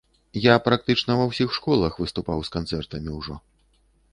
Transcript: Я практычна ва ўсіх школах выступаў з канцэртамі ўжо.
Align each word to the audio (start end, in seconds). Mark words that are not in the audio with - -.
Я 0.43 0.55
практычна 0.67 1.17
ва 1.19 1.27
ўсіх 1.31 1.53
школах 1.57 1.93
выступаў 2.05 2.41
з 2.49 2.57
канцэртамі 2.57 3.11
ўжо. 3.19 3.35